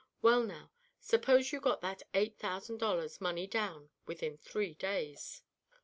[0.23, 5.43] Well, now, suppose you got that eight thousand dollars money down within three days?"